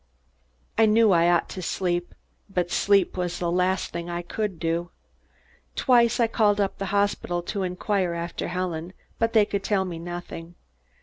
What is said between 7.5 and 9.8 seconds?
inquire after Helen, but they could